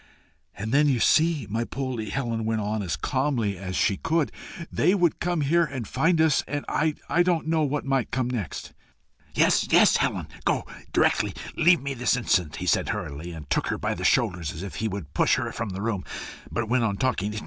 [0.55, 4.31] "And then you see, my Poldie," Helen went on as calmly as she could,
[4.71, 8.73] "they would come here and find us; and I don't know what might come next."
[9.35, 10.27] "Yes, yes, Helen!
[10.43, 11.35] Go, go directly.
[11.55, 14.77] Leave me this instant," he said, hurriedly, and took her by the shoulders, as if
[14.77, 16.03] he would push her from the room,
[16.51, 17.35] but went on talking.